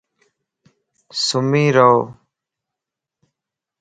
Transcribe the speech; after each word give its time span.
سمي 1.25 1.65
رو 1.75 1.91